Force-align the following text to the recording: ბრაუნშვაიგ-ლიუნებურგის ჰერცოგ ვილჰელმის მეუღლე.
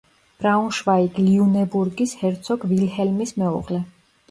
ბრაუნშვაიგ-ლიუნებურგის 0.43 2.17
ჰერცოგ 2.23 2.67
ვილჰელმის 2.73 3.37
მეუღლე. 3.45 3.87